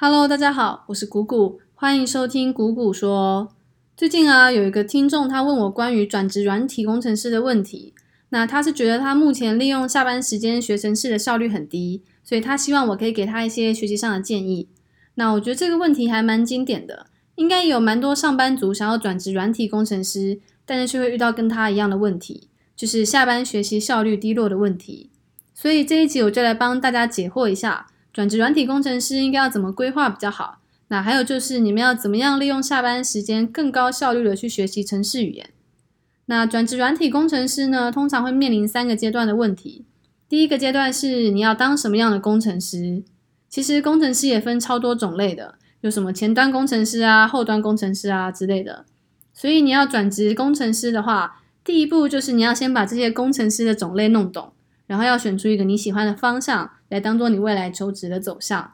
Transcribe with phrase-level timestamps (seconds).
[0.00, 3.48] Hello，大家好，我是谷谷，欢迎收听谷谷说。
[3.96, 7.92] 最近啊，有一个听众他问我关于转职软体工程师的问题。
[8.28, 14.68] 那他是觉得他目前利用下班时间学程式的效率很低，所以他希望我可以给他一些学习上的建议。
[15.16, 25.10] 那我觉得这个问题还蛮经典的，应该有蛮多上班族想要转职软体工程师，但是却会遇到跟他一样的问题，就是下班学习效率低落的问题。
[25.52, 27.88] 所以这一集我就来帮大家解惑一下。
[28.12, 30.58] 转职软体工程师应该要怎么规划比较好？
[30.88, 35.50] 那还有就是你们要怎么样利用下班时间更高效率的去学习程式语言？
[36.26, 39.84] 那转职软体工程师呢，通常会面临三个阶段的问题。
[40.28, 43.02] 第一个阶段是你要当什么样的工程师？
[43.48, 48.84] 其实工程师也分超多种类的，有什么前端工程师啊、后端工程师啊之类的。
[49.32, 54.52] 所以你要转职工程师的话，第一步就是你要先把这些工程师的种类弄懂。
[54.88, 58.72] 然后要选出一个你喜欢的方向来当做你未来求职的走向。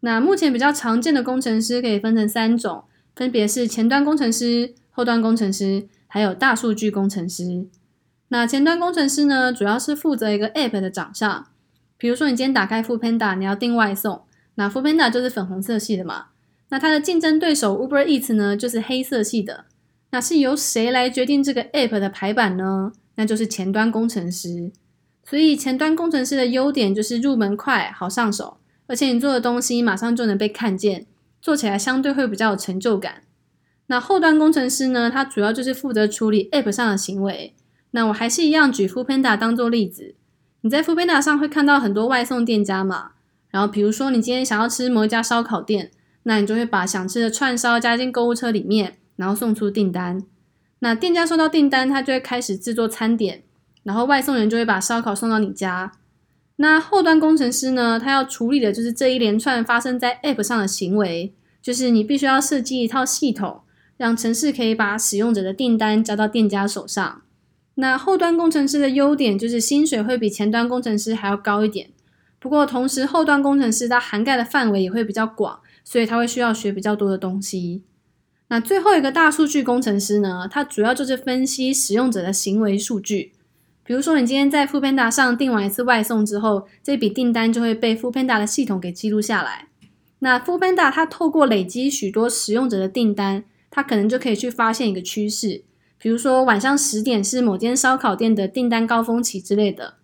[0.00, 2.84] 那目前比较常见的工程师可以分成三种，
[3.16, 7.66] 分别是前端工程师、后端工程师，还有大数据工程师。
[8.28, 11.46] 那前端工程师呢，主要是负责一个 App 的长相。
[11.96, 14.22] 比如说你今天打开 Foodpanda，你要订外送，
[14.54, 16.26] 那 Foodpanda 就是粉红色系的嘛。
[16.68, 19.64] 那它的竞争对手 Uber Eats 呢，就是黑色系的。
[20.10, 22.92] 那是由谁来决定这个 App 的排版呢？
[23.16, 24.70] 那就是前端工程师。
[25.28, 31.04] 所以前端工程师的优点就是入门快、好上手，而且你做的东西马上就能被看见，
[31.42, 33.20] 做起来相对会比较有成就感。
[33.88, 35.10] 那后端工程师呢？
[35.10, 37.54] 他主要就是负责处理 App 上的行为。
[37.90, 40.14] 那我还是一样举 f o o p a n d a 当做例子，
[40.62, 43.10] 你在 f o o p a n d a 上会看到很多外送店家嘛，
[43.50, 45.90] 然后比如说你今天想要吃某一家烧烤店，
[46.22, 50.22] 那你就会把想吃的串烧加进购物车里面，然后送出订单。
[50.78, 53.42] 那店家收到订单，他就会开始制作餐点。
[53.88, 55.90] 然后外送员就会把烧烤送到你家。
[56.56, 57.98] 那后端工程师呢？
[57.98, 63.62] 他要处理的就是这一连串发生在 App 上的行为，就是你必须要设计一套系统，
[63.96, 67.22] 让城市可以把使用者的订单交到店家手上。
[67.76, 71.88] 那后端工程师的优点就是薪水会比前端工程师还要高一点。
[72.38, 77.84] 不过同时，后端工程师它涵盖的范围也会比较广，所以他会需要学比较多的东西。
[78.48, 80.46] 那最后一个大数据工程师呢？
[80.50, 83.32] 他主要就是分析使用者的行为数据。
[83.88, 89.68] 比如说，你今天在 Foodpanda 上订完一次外送之后，这笔订单就会被 Foodpanda 的系统给记录下来。
[90.18, 95.62] 那 Foodpanda 它透过累积许多使用者的订单，它可能就可以去发现一个趋势。
[95.96, 99.94] 比如说，晚上十点是某间烧烤店的订单高峰期之类的。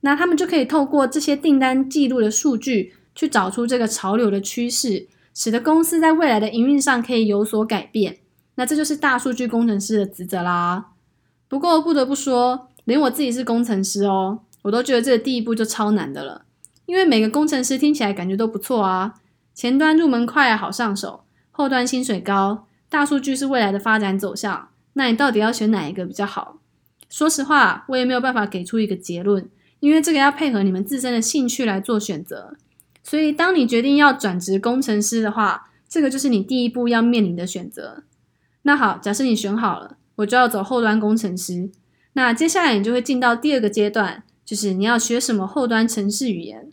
[0.00, 8.16] 那他们就可以透过这些订单记录的数据，去找出这个潮流的趋势，使得公司在未来的营运上可以有所改变。
[8.56, 10.86] 那这就是大数据工程师的职责啦。
[11.46, 12.66] 不过不得不说。
[12.84, 16.44] 连我自己是工程师哦，我都觉得这第一步就超难的了。
[16.86, 19.14] 因为每个工程师听起来感觉都不错啊，
[19.54, 24.68] 前端入门快好上手，后端薪水高，大数据是未来的发展走向。
[24.94, 26.58] 那你到底要选哪一个比较好？
[27.08, 29.48] 说实话，我也没有办法给出一个结论，
[29.78, 32.56] 因为这个要配合你们自身的兴趣来做选择。
[33.02, 38.02] 所以，当你决定要转职工程师的话，这个就是你第一步要面临的选择。
[38.62, 41.70] 那好，假设你选好了，我就要走后端工程师。
[42.14, 46.70] 那接下来你就会进到第二个阶段，就是你要学什么后端程式语言。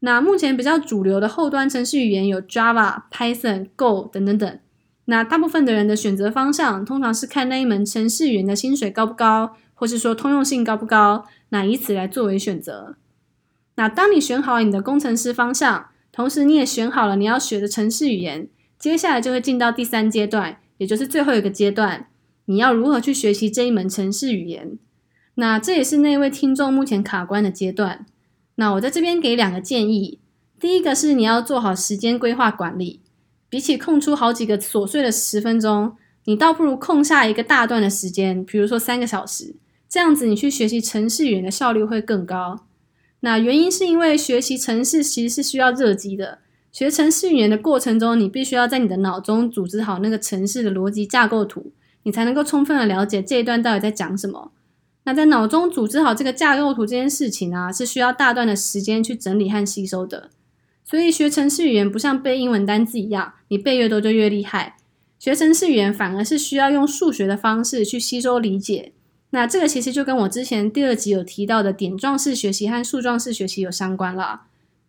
[0.00, 4.58] 那目前比较主流的后端程式语言有 Java、Python、Go 等等等。
[5.06, 12.96] 那大部分的人的选择方向，通常是看那一门程式语言的薪水高不高，或是说通用性高不高，那以此来作为选择。
[13.74, 22.06] 那当你选好你的工程师方向，同时你也选好了你要学的程式语言，接下来就会进到第三阶段，也就是最后一个阶段。
[22.50, 24.78] 你要如何去学习这一门城市语言？
[25.34, 28.06] 那这也是那位听众目前卡关的阶段。
[28.54, 30.18] 那我在这边给两个建议。
[30.58, 33.02] 第一个是你要做好时间规划管理，
[33.50, 35.94] 比起空出好几个琐碎的十分钟，
[36.24, 39.54] 你倒不如空下一个大段的时间，比如说三个小时，
[39.86, 42.64] 这样子你去学习城市语言的效率会更高。
[43.20, 46.38] 那原因是因为学习城市其实是需要热机的，
[46.72, 51.72] 学城市语言的过程中，你必须要在你的脑中组织好那个城市的逻辑架构图。
[52.02, 54.52] 你才能够充分的了解这一段到底在讲什么。
[55.04, 60.30] 那在脑中组织好这个架构图这件事情啊，是需要大段的时间去整理和吸收的。
[60.84, 64.76] 所以学程式语言不像背英文单字一样，你背越多就越厉害。
[65.18, 68.92] 学程式语言反而是需要用数学的方式去吸收理解。
[69.30, 74.42] 那这个其实就跟我之前第二集有提到的点状式学习和树状式学习有相关了。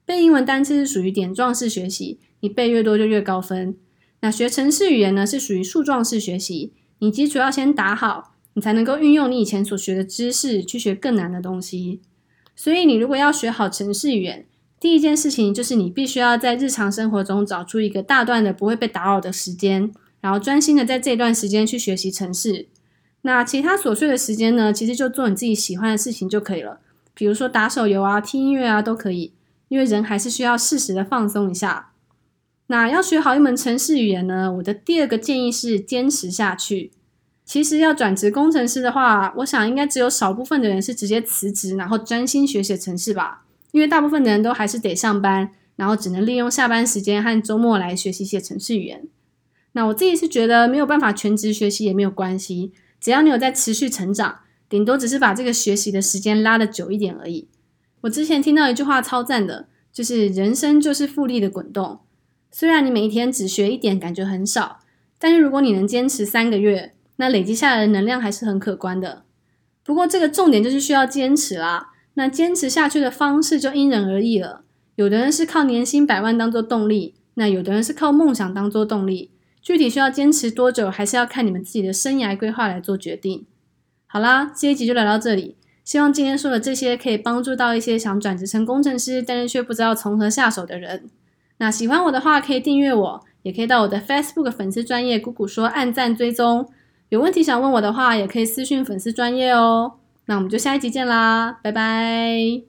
[0.06, 3.76] 背英文单词是属于点状式学习，你背越多就越高分。
[4.22, 6.74] 那学程式语言呢，是属于树状式学习。
[7.00, 12.00] 你基础要先打好，你才能够运用你以前所学的知识去学更难的东西。
[12.56, 14.46] 所以，你如果要学好程式语言，
[14.80, 19.92] 第一件事情就是你必须要在日常生活中找出一个大段的不会被打扰的时间，
[20.22, 22.68] 然后专心的在这段时间去学习程式。
[23.22, 26.80] 那其他琐碎的时间呢，其实就做你自己喜欢的事情就可以了，
[27.13, 29.34] 比如说打手游啊、听音乐啊都可以。
[29.69, 31.92] 因为人还是需要适时的放松一下。
[32.71, 36.92] 那要学好一门程式语言呢，我的第二个建议是坚持下去。
[37.44, 43.44] 其实要转职工程师的话，我想应该只有少部分的人是直接辞职，然后专心学写程式吧。
[43.71, 49.07] 因为大部分的人都还是得上班，然后只能利用下班时间和周末来学习写程式语言。
[49.71, 52.71] 那我自己是觉得没有办法全职学习也没有关系，
[53.01, 57.48] 只要你有在持续成长，顶多只是把这个学习的时间拉的久一点而已。
[58.01, 62.01] 我之前听到一句话超赞的，就是人生就是复利的滚动。
[62.51, 64.80] 虽然你每一天只学一点，感觉很少，
[65.18, 69.24] 但是如果你能坚持三个月，那累积下来的能量还是很可观的。
[69.84, 71.92] 不过这个重点就是需要坚持啦。
[72.16, 74.63] 那坚持下去的方式就因人而异了。
[74.96, 79.31] 有的人是靠年薪百万当做动力，那有的人是靠梦想当做动力。
[79.62, 83.45] 具体需要坚持多久，还是要看你们自己的生涯规划来做决定。
[84.07, 85.56] 好啦，这一集就聊到这里。
[85.86, 91.10] 希望今天说的这些可以帮助到一些想转职成工程师，但是却不知道从何下手的人。
[91.60, 96.68] 那喜欢我的话，可以订阅我，也可以到我的 Facebook 粉丝专业姑姑说按赞追踪。
[97.10, 99.94] 有问题想问我的话，也可以私讯粉丝专业哦。
[100.26, 102.69] 那我们就下一集见啦，拜拜。